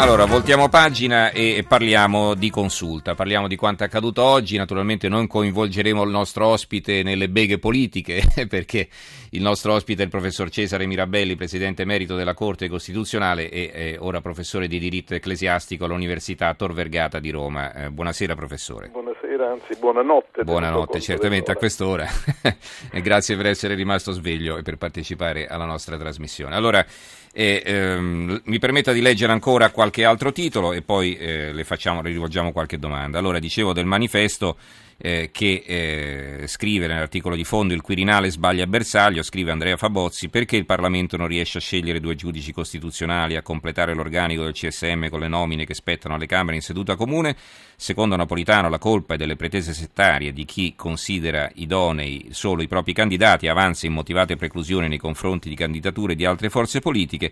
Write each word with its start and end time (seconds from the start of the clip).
Allora, 0.00 0.26
voltiamo 0.26 0.68
pagina 0.68 1.32
e 1.32 1.64
parliamo 1.66 2.34
di 2.34 2.50
consulta, 2.50 3.16
parliamo 3.16 3.48
di 3.48 3.56
quanto 3.56 3.82
è 3.82 3.86
accaduto 3.86 4.22
oggi, 4.22 4.56
naturalmente 4.56 5.08
non 5.08 5.26
coinvolgeremo 5.26 6.04
il 6.04 6.10
nostro 6.10 6.46
ospite 6.46 7.02
nelle 7.02 7.28
beghe 7.28 7.58
politiche 7.58 8.22
perché 8.48 8.86
il 9.30 9.42
nostro 9.42 9.72
ospite 9.74 10.02
è 10.02 10.04
il 10.04 10.10
professor 10.10 10.50
Cesare 10.50 10.86
Mirabelli, 10.86 11.34
presidente 11.34 11.82
emerito 11.82 12.14
della 12.14 12.34
Corte 12.34 12.68
Costituzionale 12.68 13.50
e 13.50 13.96
ora 13.98 14.20
professore 14.20 14.68
di 14.68 14.78
diritto 14.78 15.14
ecclesiastico 15.14 15.86
all'Università 15.86 16.54
Tor 16.54 16.72
Vergata 16.72 17.18
di 17.18 17.30
Roma. 17.30 17.74
Eh, 17.74 17.90
buonasera 17.90 18.36
professore. 18.36 18.90
Buonasera, 18.90 19.27
anzi 19.44 19.76
buonanotte. 19.78 20.44
Buonanotte, 20.44 21.00
certamente 21.00 21.50
a 21.50 21.56
quest'ora 21.56 22.06
e 22.90 23.00
grazie 23.00 23.36
per 23.36 23.46
essere 23.46 23.74
rimasto 23.74 24.12
sveglio 24.12 24.56
e 24.56 24.62
per 24.62 24.76
partecipare 24.76 25.46
alla 25.46 25.64
nostra 25.64 25.96
trasmissione. 25.96 26.54
Allora, 26.54 26.84
e, 27.32 27.62
ehm, 27.64 28.40
mi 28.44 28.58
permetta 28.58 28.92
di 28.92 29.00
leggere 29.00 29.32
ancora 29.32 29.70
qualche 29.70 30.04
altro 30.04 30.32
titolo 30.32 30.72
e 30.72 30.82
poi 30.82 31.16
eh, 31.16 31.52
le, 31.52 31.64
facciamo, 31.64 32.02
le 32.02 32.10
rivolgiamo 32.10 32.52
qualche 32.52 32.78
domanda. 32.78 33.18
Allora, 33.18 33.38
dicevo 33.38 33.72
del 33.72 33.86
manifesto 33.86 34.56
eh, 35.00 35.30
che 35.32 35.62
eh, 35.64 36.46
scrive 36.48 36.88
nell'articolo 36.88 37.36
di 37.36 37.44
fondo 37.44 37.72
il 37.72 37.82
Quirinale 37.82 38.30
sbaglia 38.30 38.66
bersaglio, 38.66 39.22
scrive 39.22 39.52
Andrea 39.52 39.76
Fabozzi, 39.76 40.28
perché 40.28 40.56
il 40.56 40.66
Parlamento 40.66 41.16
non 41.16 41.28
riesce 41.28 41.58
a 41.58 41.60
scegliere 41.60 42.00
due 42.00 42.16
giudici 42.16 42.52
costituzionali, 42.52 43.36
a 43.36 43.42
completare 43.42 43.94
l'organico 43.94 44.42
del 44.42 44.54
CSM 44.54 45.08
con 45.08 45.20
le 45.20 45.28
nomine 45.28 45.64
che 45.64 45.74
spettano 45.74 46.16
alle 46.16 46.26
Camere 46.26 46.56
in 46.56 46.62
seduta 46.62 46.96
comune? 46.96 47.36
Secondo 47.76 48.16
Napolitano 48.16 48.68
la 48.68 48.78
colpa 48.78 49.14
è 49.14 49.16
delle 49.16 49.36
pretese 49.36 49.72
settarie 49.72 50.32
di 50.32 50.44
chi 50.44 50.74
considera 50.74 51.48
idonei 51.54 52.30
solo 52.32 52.62
i 52.62 52.66
propri 52.66 52.92
candidati 52.92 53.46
e 53.46 53.50
avanza 53.50 53.86
immotivate 53.86 54.34
preclusioni 54.34 54.88
nei 54.88 54.98
confronti 54.98 55.48
di 55.48 55.54
candidature 55.54 56.16
di 56.16 56.24
altre 56.24 56.50
forze 56.50 56.80
politiche. 56.80 57.30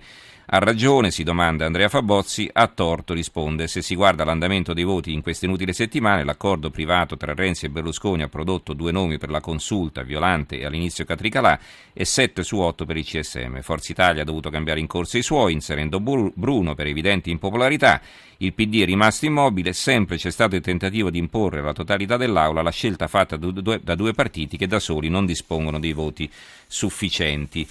Ha 0.48 0.58
ragione, 0.58 1.10
si 1.10 1.24
domanda 1.24 1.66
Andrea 1.66 1.88
Fabozzi, 1.88 2.48
ha 2.52 2.68
torto, 2.68 3.12
risponde. 3.14 3.66
Se 3.66 3.82
si 3.82 3.96
guarda 3.96 4.24
l'andamento 4.24 4.72
dei 4.72 4.84
voti 4.84 5.12
in 5.12 5.20
queste 5.20 5.46
inutili 5.46 5.72
settimane, 5.72 6.22
l'accordo 6.22 6.70
privato 6.70 7.16
tra 7.16 7.34
Renzi 7.34 7.55
e 7.64 7.70
Berlusconi 7.70 8.22
ha 8.22 8.28
prodotto 8.28 8.74
due 8.74 8.92
nomi 8.92 9.16
per 9.16 9.30
la 9.30 9.40
consulta, 9.40 10.02
Violante 10.02 10.58
e 10.58 10.66
all'inizio 10.66 11.06
Catricalà, 11.06 11.58
e 11.94 12.04
7 12.04 12.42
su 12.42 12.58
8 12.58 12.84
per 12.84 12.98
il 12.98 13.04
CSM. 13.04 13.60
Forza 13.60 13.92
Italia 13.92 14.20
ha 14.22 14.24
dovuto 14.26 14.50
cambiare 14.50 14.80
in 14.80 14.86
corsa 14.86 15.16
i 15.16 15.22
suoi, 15.22 15.54
inserendo 15.54 16.00
Bruno 16.00 16.74
per 16.74 16.86
evidenti 16.86 17.30
impopolarità. 17.30 18.02
Il 18.38 18.52
PD 18.52 18.82
è 18.82 18.84
rimasto 18.84 19.24
immobile, 19.24 19.72
sempre 19.72 20.16
c'è 20.16 20.30
stato 20.30 20.56
il 20.56 20.60
tentativo 20.60 21.08
di 21.08 21.18
imporre 21.18 21.60
alla 21.60 21.72
totalità 21.72 22.18
dell'Aula 22.18 22.60
la 22.60 22.70
scelta 22.70 23.06
fatta 23.06 23.36
da 23.36 23.94
due 23.94 24.12
partiti 24.12 24.58
che 24.58 24.66
da 24.66 24.78
soli 24.78 25.08
non 25.08 25.24
dispongono 25.24 25.80
dei 25.80 25.94
voti 25.94 26.30
sufficienti. 26.66 27.66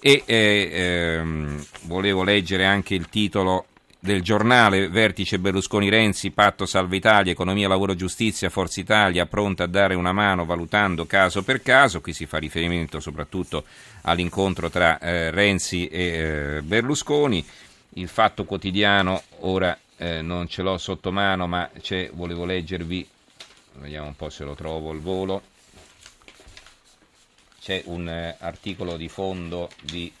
E 0.00 0.22
eh, 0.24 0.70
ehm, 0.72 1.64
volevo 1.82 2.22
leggere 2.22 2.64
anche 2.64 2.94
il 2.94 3.08
titolo 3.08 3.66
del 4.06 4.22
giornale 4.22 4.88
Vertice 4.88 5.40
Berlusconi-Renzi, 5.40 6.30
patto 6.30 6.64
Salva 6.64 6.94
Italia, 6.94 7.32
economia, 7.32 7.66
lavoro, 7.66 7.96
giustizia, 7.96 8.48
Forza 8.50 8.78
Italia 8.78 9.26
pronta 9.26 9.64
a 9.64 9.66
dare 9.66 9.96
una 9.96 10.12
mano 10.12 10.44
valutando 10.44 11.06
caso 11.06 11.42
per 11.42 11.60
caso. 11.60 12.00
Qui 12.00 12.12
si 12.12 12.24
fa 12.24 12.38
riferimento 12.38 13.00
soprattutto 13.00 13.64
all'incontro 14.02 14.70
tra 14.70 15.00
eh, 15.00 15.32
Renzi 15.32 15.88
e 15.88 16.02
eh, 16.02 16.62
Berlusconi. 16.62 17.44
Il 17.94 18.06
fatto 18.06 18.44
quotidiano, 18.44 19.22
ora 19.40 19.76
eh, 19.96 20.22
non 20.22 20.46
ce 20.46 20.62
l'ho 20.62 20.78
sotto 20.78 21.10
mano, 21.10 21.48
ma 21.48 21.68
volevo 22.12 22.44
leggervi, 22.44 23.08
vediamo 23.80 24.06
un 24.06 24.14
po' 24.14 24.30
se 24.30 24.44
lo 24.44 24.54
trovo 24.54 24.90
al 24.90 25.00
volo 25.00 25.42
c'è 27.60 27.82
un 27.86 28.08
eh, 28.08 28.36
articolo 28.38 28.96
di 28.96 29.08
fondo 29.08 29.68
di 29.82 30.12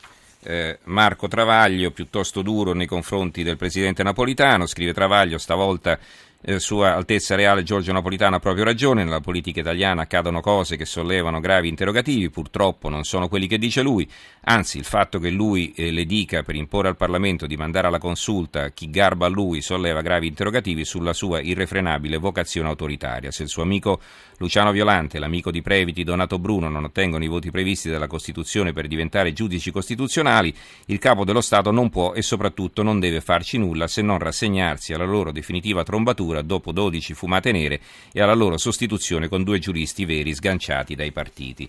eh, 0.46 0.78
Marco 0.84 1.28
Travaglio 1.28 1.90
piuttosto 1.90 2.42
duro 2.42 2.72
nei 2.72 2.86
confronti 2.86 3.42
del 3.42 3.56
presidente 3.56 4.02
napolitano, 4.02 4.66
scrive 4.66 4.92
Travaglio 4.92 5.38
stavolta 5.38 5.98
eh, 6.42 6.60
Sua 6.60 6.94
Altezza 6.94 7.34
Reale 7.34 7.64
Giorgio 7.64 7.92
Napolitano 7.92 8.36
ha 8.36 8.38
proprio 8.38 8.64
ragione, 8.64 9.02
nella 9.02 9.20
politica 9.20 9.60
italiana 9.60 10.02
accadono 10.02 10.40
cose 10.40 10.76
che 10.76 10.84
sollevano 10.84 11.40
gravi 11.40 11.68
interrogativi, 11.68 12.30
purtroppo 12.30 12.88
non 12.88 13.02
sono 13.02 13.26
quelli 13.26 13.48
che 13.48 13.58
dice 13.58 13.82
lui, 13.82 14.08
anzi 14.42 14.78
il 14.78 14.84
fatto 14.84 15.18
che 15.18 15.30
lui 15.30 15.72
eh, 15.72 15.90
le 15.90 16.04
dica 16.04 16.42
per 16.42 16.54
imporre 16.54 16.88
al 16.88 16.96
Parlamento 16.96 17.46
di 17.46 17.56
mandare 17.56 17.88
alla 17.88 17.98
consulta 17.98 18.70
chi 18.70 18.88
garba 18.90 19.26
a 19.26 19.30
lui 19.30 19.60
solleva 19.60 20.02
gravi 20.02 20.28
interrogativi 20.28 20.84
sulla 20.84 21.12
sua 21.12 21.40
irrefrenabile 21.40 22.18
vocazione 22.18 22.68
autoritaria. 22.68 23.32
Se 23.32 23.42
il 23.42 23.48
suo 23.48 23.62
amico 23.62 24.00
Luciano 24.38 24.70
Violante 24.70 25.18
l'amico 25.18 25.50
di 25.50 25.62
Previti 25.62 26.04
Donato 26.04 26.38
Bruno 26.38 26.68
non 26.68 26.84
ottengono 26.84 27.24
i 27.24 27.28
voti 27.28 27.50
previsti 27.50 27.88
dalla 27.88 28.06
Costituzione 28.06 28.74
per 28.74 28.86
diventare 28.86 29.32
giudici 29.32 29.70
costituzionali, 29.70 30.54
il 30.86 30.98
capo 30.98 31.24
dello 31.24 31.40
Stato 31.40 31.70
non 31.70 31.88
può 31.88 32.12
e 32.12 32.20
soprattutto 32.20 32.82
non 32.82 33.00
deve 33.00 33.22
farci 33.22 33.56
nulla 33.56 33.86
se 33.86 34.02
non 34.02 34.18
rassegnarsi 34.18 34.92
alla 34.92 35.04
loro 35.04 35.32
definitiva 35.32 35.84
trombatura 35.84 36.42
dopo 36.42 36.72
12 36.72 37.14
fumate 37.14 37.50
nere 37.50 37.80
e 38.12 38.20
alla 38.20 38.34
loro 38.34 38.58
sostituzione 38.58 39.28
con 39.28 39.42
due 39.42 39.58
giuristi 39.58 40.04
veri 40.04 40.34
sganciati 40.34 40.94
dai 40.94 41.12
partiti. 41.12 41.68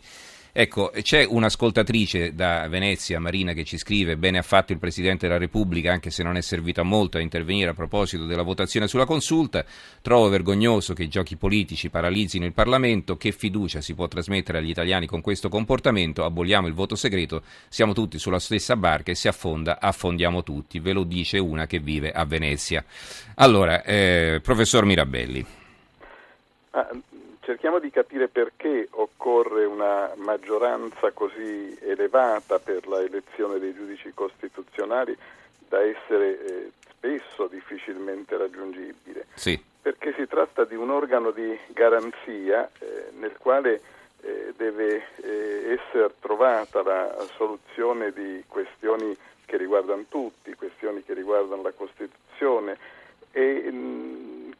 Ecco, 0.59 0.91
c'è 1.03 1.23
un'ascoltatrice 1.23 2.33
da 2.33 2.67
Venezia, 2.67 3.19
Marina, 3.19 3.53
che 3.53 3.63
ci 3.63 3.77
scrive: 3.77 4.17
Bene 4.17 4.39
ha 4.39 4.41
fatto 4.41 4.71
il 4.71 4.79
Presidente 4.79 5.27
della 5.27 5.37
Repubblica, 5.37 5.91
anche 5.91 6.09
se 6.09 6.23
non 6.23 6.35
è 6.35 6.41
servito 6.41 6.81
a 6.81 6.83
molto, 6.83 7.19
a 7.19 7.21
intervenire 7.21 7.69
a 7.69 7.73
proposito 7.75 8.25
della 8.25 8.41
votazione 8.41 8.87
sulla 8.87 9.05
consulta. 9.05 9.63
Trovo 10.01 10.29
vergognoso 10.29 10.95
che 10.95 11.03
i 11.03 11.09
giochi 11.09 11.35
politici 11.35 11.91
paralizzino 11.91 12.43
il 12.43 12.53
Parlamento. 12.53 13.17
Che 13.17 13.33
fiducia 13.33 13.81
si 13.81 13.93
può 13.93 14.07
trasmettere 14.07 14.57
agli 14.57 14.71
italiani 14.71 15.05
con 15.05 15.21
questo 15.21 15.47
comportamento? 15.47 16.25
Aboliamo 16.25 16.65
il 16.65 16.73
voto 16.73 16.95
segreto, 16.95 17.43
siamo 17.69 17.93
tutti 17.93 18.17
sulla 18.17 18.39
stessa 18.39 18.75
barca 18.75 19.11
e 19.11 19.15
se 19.15 19.27
affonda, 19.27 19.77
affondiamo 19.79 20.41
tutti. 20.41 20.79
Ve 20.79 20.93
lo 20.93 21.03
dice 21.03 21.37
una 21.37 21.67
che 21.67 21.77
vive 21.77 22.11
a 22.11 22.25
Venezia. 22.25 22.83
Allora, 23.35 23.83
eh, 23.83 24.39
professor 24.41 24.85
Mirabelli. 24.85 25.45
Ah, 26.71 26.89
cerchiamo 27.47 27.79
di 27.79 27.89
capire 27.89 28.27
perché 28.27 28.89
occorre 28.91 29.63
una 29.63 30.11
maggioranza 30.17 31.11
così 31.13 31.77
elevata 31.79 32.59
per 32.59 32.85
la 32.89 32.99
elezione 32.99 33.57
dei 33.57 33.73
giudici 33.73 34.11
costituzionali 34.13 35.17
da 35.69 35.81
essere 35.81 36.45
eh, 36.45 36.71
spesso 36.89 37.47
difficilmente 37.47 38.35
raggiungibile. 38.35 39.27
Sì. 39.35 39.57
Perché 39.81 40.13
si 40.17 40.27
tratta 40.27 40.65
di 40.65 40.75
un 40.75 40.89
organo 40.89 41.31
di 41.31 41.57
garanzia 41.67 42.69
eh, 42.79 43.11
nel 43.17 43.37
quale 43.37 43.79
eh, 44.23 44.53
deve 44.57 45.05
eh, 45.23 45.79
essere 45.79 46.13
trovata 46.19 46.83
la 46.83 47.15
soluzione 47.37 48.11
di 48.11 48.43
questioni 48.45 49.15
che 49.45 49.55
riguardano 49.55 50.03
tutti, 50.09 50.53
questioni 50.53 51.01
che 51.01 51.13
riguardano 51.13 51.61
la 51.61 51.71
Costituzione 51.71 52.77
e 53.31 53.71
mh, 53.71 53.77
mm, 53.77 54.16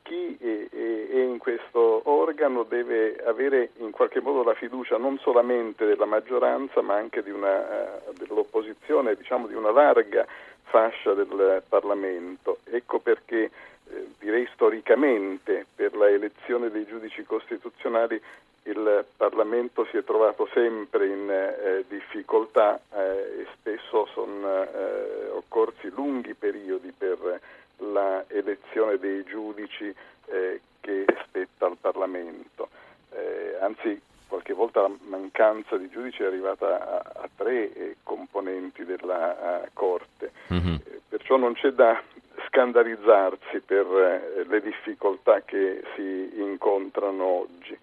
chi 0.08 0.38
è, 0.40 1.18
in 1.18 1.38
questo 1.38 2.02
organo 2.06 2.64
deve 2.64 3.18
avere 3.26 3.72
in 3.80 3.92
qualche 3.92 4.22
modo 4.22 4.42
la 4.42 4.54
fiducia 4.54 4.98
non 4.98 5.20
solamente 5.20 5.86
della 5.86 6.06
maggioranza 6.06 6.82
ma 6.82 6.96
anche 6.96 7.22
una, 7.28 7.60
uh, 7.60 8.14
dell'opposizione, 8.14 9.16
diciamo 9.16 9.48
di 9.48 9.54
una 9.54 9.72
larga 9.72 10.26
fascia 10.64 11.14
del 11.14 11.62
Parlamento. 11.68 12.60
Ecco 12.72 13.00
perché 13.00 13.44
eh, 13.44 14.08
direi 14.18 14.48
storicamente 14.54 15.66
per 15.76 15.94
la 15.96 16.10
elezione 16.10 16.70
dei 16.70 16.86
giudici 16.86 17.24
costituzionali 17.24 18.22
il 18.64 19.06
Parlamento 19.16 19.86
si 19.92 19.98
è 19.98 20.04
trovato 20.04 20.48
sempre 20.54 21.08
in 21.08 21.30
eh, 21.30 21.86
difficoltà 21.88 22.80
eh, 22.94 23.42
e 23.42 23.48
spesso 23.54 24.08
sono 24.14 24.64
eh, 24.64 25.30
occorsi 25.32 25.90
lunghi 25.90 26.34
periodi 26.34 26.94
per 26.98 27.40
la 27.78 28.26
elezione 28.28 28.98
dei 28.98 29.24
giudici 29.24 29.94
eh, 30.26 30.62
che 30.82 31.06
spetta 31.26 31.66
al 31.66 31.78
Parlamento. 31.80 32.70
Eh, 33.12 33.58
anzi, 33.62 34.00
qualche 34.28 34.54
volta 34.54 34.82
la 34.82 34.92
mancanza 35.08 35.78
di 35.78 35.90
giudici 35.90 36.24
è 36.24 36.26
arrivata 36.26 37.04
a, 37.04 37.22
a 37.24 37.30
tre 37.36 37.74
eh, 37.74 37.96
componenti 38.04 38.84
della 38.84 39.68
Corte. 39.74 40.32
Mm-hmm. 40.52 40.76
perciò 41.10 41.38
non 41.38 41.54
c'è 41.54 41.72
da 41.72 42.02
scandalizzarsi 42.48 43.60
per 43.60 43.86
eh, 43.86 44.44
le 44.46 44.62
difficoltà 44.62 45.42
che 45.42 45.84
si 45.96 46.32
incontrano 46.40 47.24
oggi. 47.24 47.78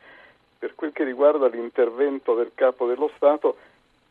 Per 0.59 0.75
quel 0.75 0.93
che 0.93 1.05
riguarda 1.05 1.47
l'intervento 1.49 2.35
del 2.35 2.53
Capo 2.55 2.87
dello 2.87 3.11
Stato, 3.17 3.57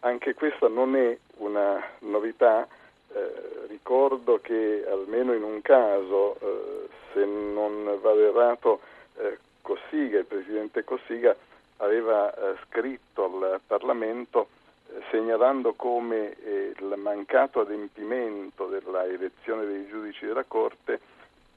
anche 0.01 0.33
questa 0.33 0.67
non 0.67 0.95
è 0.95 1.17
una 1.37 1.81
novità 1.99 2.67
eh, 3.13 3.62
ricordo 3.83 4.39
che 4.41 4.85
almeno 4.89 5.33
in 5.33 5.43
un 5.43 5.61
caso, 5.61 6.37
eh, 6.39 6.87
se 7.11 7.25
non 7.25 7.99
vado 8.01 8.25
errato, 8.29 8.79
eh, 9.17 9.37
Cossiga, 9.61 10.19
il 10.19 10.25
presidente 10.25 10.85
Cossiga, 10.85 11.35
aveva 11.77 12.33
eh, 12.33 12.55
scritto 12.65 13.25
al 13.25 13.59
Parlamento 13.67 14.47
eh, 14.87 15.01
segnalando 15.11 15.73
come 15.73 16.35
il 16.43 16.93
mancato 16.95 17.59
adempimento 17.59 18.67
della 18.67 19.05
elezione 19.05 19.65
dei 19.65 19.85
giudici 19.87 20.25
della 20.25 20.45
Corte 20.47 20.99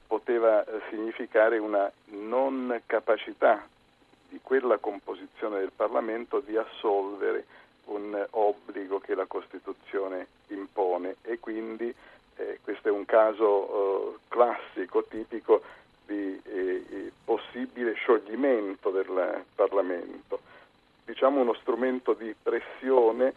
poteva 0.05 0.65
significare 0.89 1.57
una 1.57 1.89
non 2.07 2.81
capacità 2.85 3.65
di 4.27 4.39
quella 4.41 4.77
composizione 4.77 5.59
del 5.59 5.71
Parlamento 5.73 6.41
di 6.41 6.57
assolvere 6.57 7.45
un 7.85 8.25
obbligo 8.31 8.99
che 8.99 9.15
la 9.15 9.25
Costituzione 9.25 10.27
impone. 10.47 11.15
E 11.23 11.39
quindi 11.39 11.93
eh, 12.37 12.59
questo 12.63 12.87
è 12.87 12.91
un 12.91 13.05
caso 13.05 14.19
classico, 14.27 15.03
tipico 15.03 15.61
di 16.05 16.39
possibile 17.23 17.93
scioglimento 17.93 18.89
del 18.89 19.43
Parlamento. 19.53 20.39
Diciamo 21.03 21.41
uno 21.41 21.53
strumento 21.53 22.13
di 22.13 22.33
pressione 22.41 23.33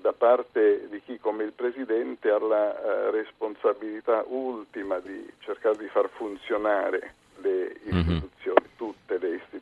da 0.00 0.12
parte 0.12 0.88
di 0.88 1.00
chi 1.02 1.18
come 1.18 1.44
il 1.44 1.52
Presidente 1.52 2.30
ha 2.30 2.38
la 2.38 3.10
responsabilità 3.10 4.24
ultima 4.26 4.98
di 4.98 5.30
cercare 5.40 5.76
di 5.76 5.88
far 5.88 6.08
funzionare 6.08 7.14
le 7.36 7.76
mhm. 7.84 7.98
istituzioni, 7.98 8.66
tutte 8.76 9.18
le 9.18 9.28
istituzioni. 9.28 9.57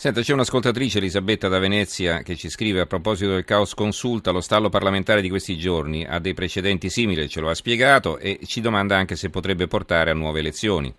Senta, 0.00 0.20
c'è 0.20 0.32
un'ascoltatrice, 0.32 0.98
Elisabetta 0.98 1.48
da 1.48 1.58
Venezia, 1.58 2.18
che 2.18 2.36
ci 2.36 2.48
scrive 2.50 2.78
a 2.78 2.86
proposito 2.86 3.32
del 3.32 3.44
caos 3.44 3.74
consulta, 3.74 4.30
lo 4.30 4.40
stallo 4.40 4.68
parlamentare 4.68 5.20
di 5.20 5.28
questi 5.28 5.58
giorni 5.58 6.06
ha 6.08 6.20
dei 6.20 6.34
precedenti 6.34 6.88
simili, 6.88 7.28
ce 7.28 7.40
lo 7.40 7.48
ha 7.48 7.54
spiegato, 7.56 8.16
e 8.16 8.38
ci 8.44 8.60
domanda 8.60 8.96
anche 8.96 9.16
se 9.16 9.28
potrebbe 9.28 9.66
portare 9.66 10.10
a 10.10 10.14
nuove 10.14 10.38
elezioni. 10.38 10.94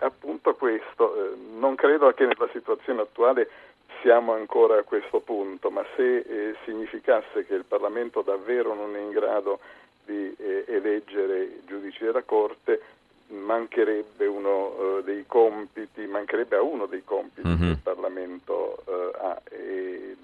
Appunto 0.00 0.54
questo, 0.54 1.14
eh, 1.16 1.34
non 1.58 1.76
credo 1.76 2.12
che 2.12 2.26
nella 2.26 2.50
situazione 2.52 3.00
attuale 3.00 3.48
siamo 4.02 4.34
ancora 4.34 4.80
a 4.80 4.82
questo 4.82 5.20
punto, 5.20 5.70
ma 5.70 5.82
se 5.96 6.18
eh, 6.18 6.56
significasse 6.66 7.46
che 7.46 7.54
il 7.54 7.64
Parlamento 7.66 8.20
davvero 8.20 8.74
non 8.74 8.94
è 8.96 9.00
in 9.00 9.12
grado 9.12 9.60
di 10.04 10.36
eh, 10.36 10.66
eleggere 10.68 11.60
giudici 11.66 12.04
della 12.04 12.22
Corte, 12.22 12.82
mancherebbe 13.46 14.26
uno 14.26 14.98
uh, 14.98 15.02
dei 15.02 15.24
compiti, 15.26 16.04
mancherebbe 16.06 16.56
a 16.56 16.62
uno 16.62 16.86
dei 16.86 17.02
compiti 17.04 17.46
mm-hmm. 17.46 17.58
che 17.58 17.64
il 17.64 17.78
Parlamento 17.78 18.82
uh, 18.84 18.90
ha 19.24 19.40
e 19.50 20.16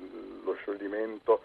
lo 0.44 0.54
scioglimento 0.54 1.40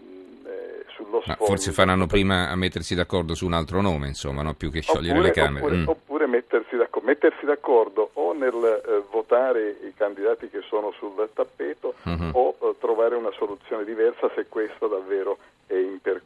mm, 0.00 0.46
eh, 0.46 0.84
sullo 0.88 1.20
sfondo. 1.20 1.44
forse 1.44 1.70
faranno 1.70 2.06
prima 2.06 2.48
a 2.48 2.56
mettersi 2.56 2.94
d'accordo 2.94 3.34
su 3.34 3.44
un 3.44 3.52
altro 3.52 3.80
nome, 3.82 4.08
insomma, 4.08 4.42
no? 4.42 4.54
più 4.54 4.70
che 4.70 4.80
sciogliere 4.80 5.18
oppure, 5.18 5.28
le 5.28 5.32
Camere. 5.34 5.64
Oppure, 5.64 5.76
mm. 5.76 5.88
oppure 5.88 6.26
mettersi, 6.26 6.76
d'accordo, 6.76 7.06
mettersi, 7.06 7.44
d'accordo, 7.44 8.10
o 8.14 8.32
nel 8.32 8.54
eh, 8.54 9.02
votare 9.10 9.76
i 9.86 9.92
candidati 9.94 10.48
che 10.48 10.62
sono 10.62 10.92
sul 10.92 11.28
tappeto 11.34 11.94
mm-hmm. 12.08 12.30
o 12.32 12.56
eh, 12.58 12.74
trovare 12.80 13.14
una 13.14 13.32
soluzione 13.32 13.84
diversa 13.84 14.30
se 14.34 14.46
questo 14.48 14.88
davvero 14.88 15.36
è 15.66 15.74
impercorribile. 15.74 16.21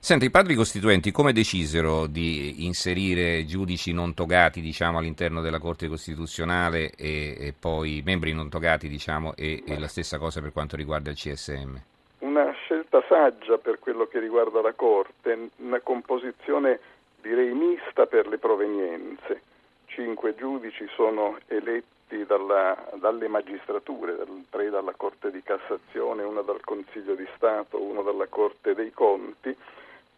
Senta, 0.00 0.24
i 0.24 0.30
padri 0.30 0.54
costituenti 0.54 1.10
come 1.10 1.32
decisero 1.32 2.06
di 2.06 2.64
inserire 2.64 3.44
giudici 3.44 3.92
non 3.92 4.14
togati 4.14 4.60
diciamo, 4.60 4.98
all'interno 4.98 5.40
della 5.40 5.58
Corte 5.58 5.88
Costituzionale 5.88 6.92
e, 6.96 7.36
e 7.38 7.54
poi 7.58 8.00
membri 8.04 8.32
non 8.32 8.48
togati 8.48 8.88
diciamo, 8.88 9.34
e, 9.34 9.64
e, 9.66 9.78
la 9.78 9.88
stessa 9.88 10.16
cosa 10.18 10.40
per 10.40 10.52
quanto 10.52 10.76
riguarda 10.76 11.10
il 11.10 11.16
CSM? 11.16 11.76
Una 12.20 12.50
scelta 12.52 13.02
saggia 13.08 13.58
per 13.58 13.80
quello 13.80 14.06
che 14.06 14.20
riguarda 14.20 14.62
la 14.62 14.72
Corte, 14.72 15.50
una 15.56 15.80
composizione 15.80 16.78
direi 17.20 17.52
mista 17.52 18.06
per 18.06 18.28
le 18.28 18.38
provenienze. 18.38 19.42
Cinque 19.86 20.36
giudici 20.36 20.86
sono 20.94 21.38
eletti 21.48 21.97
eletti 22.08 22.24
dalla, 22.24 22.76
dalle 22.94 23.28
magistrature, 23.28 24.16
tre 24.50 24.70
dalla 24.70 24.94
Corte 24.96 25.30
di 25.30 25.42
Cassazione, 25.42 26.22
uno 26.22 26.42
dal 26.42 26.60
Consiglio 26.64 27.14
di 27.14 27.26
Stato, 27.36 27.80
uno 27.80 28.02
dalla 28.02 28.26
Corte 28.26 28.74
dei 28.74 28.92
Conti 28.92 29.54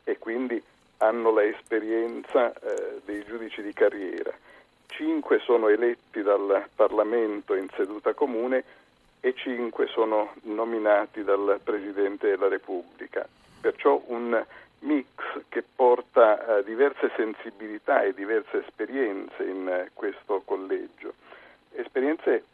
e 0.04 0.18
quindi 0.18 0.62
hanno 0.98 1.32
l'esperienza 1.32 2.52
eh, 2.52 3.00
dei 3.04 3.24
giudici 3.24 3.62
di 3.62 3.72
carriera. 3.72 4.32
Cinque 4.86 5.40
sono 5.40 5.68
eletti 5.68 6.22
dal 6.22 6.68
Parlamento 6.74 7.54
in 7.54 7.68
seduta 7.74 8.14
comune 8.14 8.64
e 9.20 9.34
cinque 9.34 9.86
sono 9.86 10.34
nominati 10.42 11.22
dal 11.24 11.60
Presidente 11.62 12.28
della 12.28 12.48
Repubblica. 12.48 13.26
Perciò 13.60 14.00
un 14.06 14.42
mix 14.80 15.06
che 15.48 15.62
porta 15.62 16.58
eh, 16.58 16.64
diverse 16.64 17.10
sensibilità 17.16 18.02
e 18.02 18.14
diverse 18.14 18.64
esperienze 18.66 19.42
in 19.42 19.68
eh, 19.68 19.90
questo 19.92 20.42
collegio 20.44 21.14
esperienze 21.80 22.44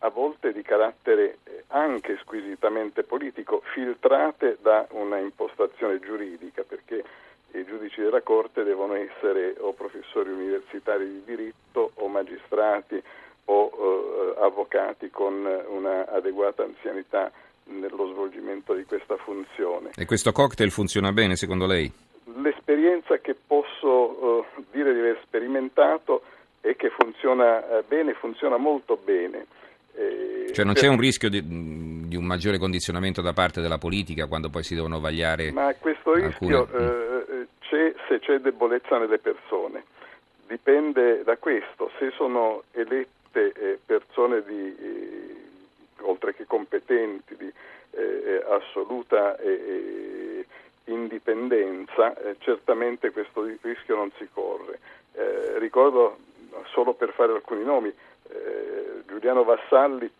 a 0.00 0.08
volte 0.10 0.52
di 0.52 0.62
carattere 0.62 1.38
eh, 1.44 1.64
anche 1.68 2.18
squisitamente 2.22 3.02
politico, 3.02 3.62
filtrate 3.72 4.58
da 4.60 4.86
una 4.90 5.18
impostazione 5.18 5.98
giuridica, 6.00 6.62
perché 6.62 7.02
i 7.52 7.64
giudici 7.64 8.02
della 8.02 8.20
Corte 8.20 8.62
devono 8.64 8.94
essere 8.94 9.54
o 9.58 9.72
professori 9.72 10.30
universitari 10.30 11.08
di 11.08 11.22
diritto 11.24 11.92
o 11.94 12.08
magistrati 12.08 13.02
o 13.46 13.70
eh, 13.72 14.44
avvocati 14.44 15.08
con 15.10 15.46
una 15.68 16.06
adeguata 16.08 16.64
anzianità 16.64 17.30
nello 17.64 18.08
svolgimento 18.12 18.74
di 18.74 18.84
questa 18.84 19.16
funzione. 19.16 19.90
E 19.96 20.04
questo 20.04 20.32
cocktail 20.32 20.70
funziona 20.70 21.12
bene 21.12 21.36
secondo 21.36 21.66
lei? 21.66 21.90
L'esperienza 22.42 23.18
che 23.18 23.34
posso 23.34 24.42
eh, 24.42 24.62
dire 24.72 24.92
di 24.92 24.98
aver 24.98 25.20
sperimentato 25.24 26.22
funziona 27.26 27.78
eh, 27.78 27.82
bene, 27.86 28.14
funziona 28.14 28.56
molto 28.56 28.96
bene. 29.02 29.46
Eh, 29.94 30.52
cioè 30.52 30.64
non 30.64 30.74
c'è 30.74 30.86
un 30.86 30.98
rischio 30.98 31.28
di, 31.28 31.42
di, 32.06 32.16
un 32.16 32.24
maggiore 32.24 32.58
condizionamento 32.58 33.22
da 33.22 33.32
parte 33.32 33.60
della 33.60 33.78
politica 33.78 34.26
quando 34.26 34.50
poi 34.50 34.62
si 34.62 34.74
devono 34.74 35.00
vagliare 35.00 35.50
Ma 35.52 35.74
questo 35.74 36.12
rischio 36.12 36.60
alcune... 36.60 37.24
eh, 37.28 37.46
c'è 37.60 37.94
se 38.06 38.20
c'è 38.20 38.38
debolezza 38.38 38.98
nelle 38.98 39.18
persone. 39.18 39.84
Dipende 40.46 41.24
da 41.24 41.36
questo. 41.36 41.90
Se 41.98 42.12
sono 42.14 42.62
elette 42.72 43.52
eh, 43.52 43.78
persone 43.84 44.42
di, 44.44 44.76
eh, 44.78 45.36
oltre 46.02 46.34
che 46.34 46.44
competenti, 46.46 47.36
di 47.36 47.52
assoluta 48.50 49.38
indipendenza, 50.84 52.14
certamente 52.40 53.10
questo 53.10 53.42
rischio 53.62 53.96
non 53.96 54.10
si 54.18 54.28
corre. 54.30 54.78
ricordo 55.58 56.18
solo 56.72 56.94
per 56.94 57.12
fare 57.12 57.32
alcuni 57.32 57.64
nomi, 57.64 57.88
eh, 57.88 59.02
Giuliano 59.06 59.44
Vassalli, 59.44 60.10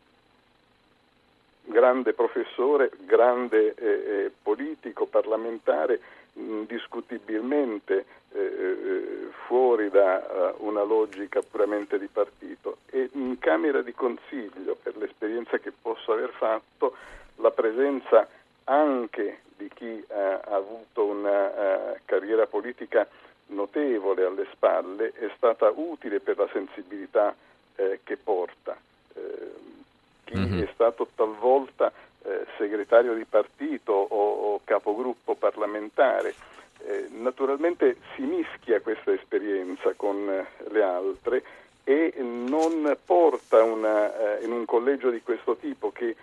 grande 1.63 2.13
professore, 2.13 2.91
grande 3.05 3.75
eh, 3.75 3.87
eh 3.87 4.31
politico, 4.43 5.07
parlamentare, 5.07 6.01
indiscutibilmente 6.35 8.05
eh, 8.33 8.39
eh, 8.39 9.29
fuori 9.47 9.89
da 9.91 10.55
uh, 10.59 10.67
una 10.67 10.83
logica 10.83 11.41
puramente 11.41 11.99
di 11.99 12.09
partito. 12.09 12.79
E 12.91 13.11
in 13.13 13.39
Camera 13.39 13.81
di 13.81 13.93
Consiglio, 13.93 14.77
per 14.81 14.97
l'esperienza 14.97 15.59
che 15.59 15.73
posso 15.73 16.13
aver 16.13 16.31
fatto, 16.31 16.97
la 17.37 17.51
presenza 17.51 18.29
anche 18.65 19.41
di 19.57 19.71
chi 19.73 20.05
ha 20.09 20.41
avuto 20.57 21.05
una 21.05 21.47
uh, 21.47 21.97
carriera 22.05 22.47
politica 22.47 23.07
notevole 23.49 24.25
alle 24.25 24.47
spalle 24.53 25.13
è 25.13 25.31
stata 25.37 25.73
utile 25.75 26.21
per 26.21 26.39
la 26.39 26.49
sensibilità 26.53 27.35
eh, 27.77 28.01
che 28.03 28.17
porta. 28.17 28.77
Eh, 29.15 29.53
chi 30.25 30.37
mm-hmm. 30.37 30.63
è 30.63 30.69
stato 30.75 31.09
talvolta 31.15 31.93
eh, 32.23 32.47
segretario 32.59 33.15
di 33.15 33.25
partito 33.25 33.93
o, 33.93 34.53
o 34.55 34.61
capogruppo 34.65 35.35
parlamentare 35.35 36.35
eh, 36.85 37.09
naturalmente 37.11 37.97
si 38.15 38.23
mischia 38.23 38.81
questa 38.81 39.13
esperienza 39.13 39.93
con 39.97 40.29
eh, 40.29 40.47
le 40.71 40.83
altre 40.83 41.43
e 41.83 42.15
non 42.19 42.97
porta 43.05 43.63
una, 43.63 44.39
eh, 44.39 44.45
in 44.45 44.53
un 44.53 44.65
collegio 44.65 45.11
di 45.11 45.23
questo 45.23 45.57
tipo 45.57 45.91
che 45.93 46.15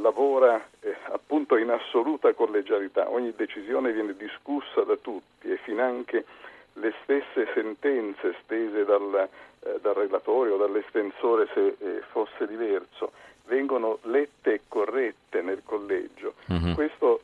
lavora 0.00 0.64
eh, 0.80 0.96
appunto 1.10 1.56
in 1.56 1.70
assoluta 1.70 2.32
collegialità, 2.32 3.10
ogni 3.10 3.32
decisione 3.36 3.92
viene 3.92 4.14
discussa 4.16 4.82
da 4.82 4.96
tutti 4.96 5.48
e 5.48 5.58
finanche 5.58 6.24
le 6.74 6.94
stesse 7.02 7.48
sentenze 7.54 8.36
stese 8.42 8.84
dal, 8.84 9.28
eh, 9.60 9.78
dal 9.80 9.94
relatore 9.94 10.50
o 10.50 10.56
dall'estensore 10.56 11.48
se 11.52 11.76
eh, 11.78 12.02
fosse 12.10 12.46
diverso 12.46 13.12
vengono 13.48 13.98
lette 14.02 14.54
e 14.54 14.60
corrette 14.68 15.42
nel 15.42 15.62
collegio. 15.64 16.34
Mm-hmm. 16.52 16.74
Questo 16.74 17.22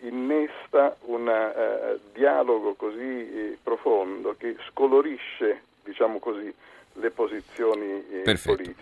innesta 0.00 0.96
un 1.06 1.26
uh, 1.26 1.98
dialogo 2.12 2.74
così 2.74 3.00
eh, 3.00 3.58
profondo 3.60 4.36
che 4.38 4.56
scolorisce, 4.70 5.62
diciamo 5.82 6.20
così, 6.20 6.52
le 6.94 7.10
posizioni 7.10 8.04
eh, 8.08 8.38
politiche. 8.44 8.73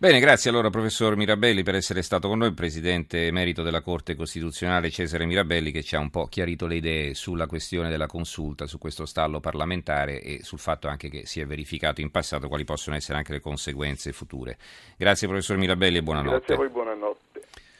Bene, 0.00 0.20
grazie 0.20 0.48
allora 0.48 0.70
professor 0.70 1.16
Mirabelli 1.16 1.64
per 1.64 1.74
essere 1.74 2.02
stato 2.02 2.28
con 2.28 2.38
noi, 2.38 2.52
presidente 2.52 3.26
emerito 3.26 3.64
della 3.64 3.80
Corte 3.80 4.14
Costituzionale 4.14 4.90
Cesare 4.90 5.26
Mirabelli 5.26 5.72
che 5.72 5.82
ci 5.82 5.96
ha 5.96 5.98
un 5.98 6.10
po' 6.10 6.26
chiarito 6.26 6.68
le 6.68 6.76
idee 6.76 7.14
sulla 7.14 7.48
questione 7.48 7.88
della 7.90 8.06
consulta, 8.06 8.68
su 8.68 8.78
questo 8.78 9.06
stallo 9.06 9.40
parlamentare 9.40 10.22
e 10.22 10.44
sul 10.44 10.60
fatto 10.60 10.86
anche 10.86 11.08
che 11.08 11.26
si 11.26 11.40
è 11.40 11.46
verificato 11.46 12.00
in 12.00 12.12
passato 12.12 12.46
quali 12.46 12.62
possono 12.62 12.94
essere 12.94 13.18
anche 13.18 13.32
le 13.32 13.40
conseguenze 13.40 14.12
future. 14.12 14.56
Grazie 14.96 15.26
professor 15.26 15.56
Mirabelli 15.56 15.96
e 15.96 16.02
buonanotte. 16.04 16.36
Grazie 16.36 16.54
a 16.54 16.56
voi, 16.58 16.68
buonanotte. 16.68 17.27